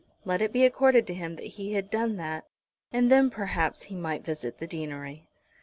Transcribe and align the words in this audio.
Let 0.25 0.41
it 0.41 0.51
be 0.51 0.65
accorded 0.65 1.05
to 1.05 1.13
him 1.13 1.35
that 1.35 1.45
he 1.45 1.73
had 1.73 1.91
done 1.91 2.15
that, 2.17 2.47
and 2.91 3.11
then 3.11 3.29
perhaps 3.29 3.83
he 3.83 3.95
might 3.95 4.25
visit 4.25 4.57
the 4.57 4.65
deanery. 4.65 5.27